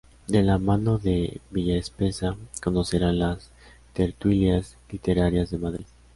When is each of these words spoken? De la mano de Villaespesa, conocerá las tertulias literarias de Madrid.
De 0.25 0.41
la 0.41 0.57
mano 0.57 0.97
de 0.97 1.41
Villaespesa, 1.51 2.35
conocerá 2.63 3.11
las 3.11 3.51
tertulias 3.93 4.75
literarias 4.89 5.51
de 5.51 5.59
Madrid. 5.59 5.85